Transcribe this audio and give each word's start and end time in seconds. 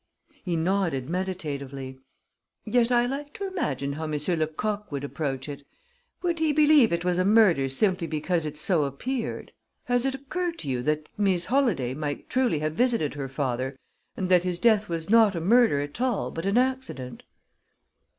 He 0.43 0.55
nodded 0.55 1.11
meditatively. 1.11 1.99
"Yet 2.65 2.91
I 2.91 3.05
like 3.05 3.33
to 3.33 3.45
imagine 3.47 3.93
how 3.93 4.07
Monsieur 4.07 4.35
Lecoq 4.35 4.91
would 4.91 5.03
approach 5.03 5.47
it. 5.47 5.63
Would 6.23 6.39
he 6.39 6.51
believe 6.51 6.91
it 6.91 7.05
was 7.05 7.19
a 7.19 7.23
murder 7.23 7.69
simply 7.69 8.07
because 8.07 8.43
it 8.43 8.57
so 8.57 8.85
appeared? 8.85 9.51
Has 9.83 10.07
it 10.07 10.15
occurred 10.15 10.57
to 10.57 10.69
you 10.69 10.81
that 10.81 11.07
Mees 11.19 11.45
Holladay 11.49 11.93
truly 12.27 12.55
might 12.59 12.63
have 12.63 12.73
visited 12.73 13.13
her 13.13 13.29
father, 13.29 13.77
and 14.17 14.27
that 14.29 14.41
his 14.41 14.57
death 14.57 14.89
was 14.89 15.07
not 15.11 15.35
a 15.35 15.39
murder 15.39 15.81
at 15.81 16.01
all, 16.01 16.31
but 16.31 16.47
an 16.47 16.57
accident?" 16.57 17.21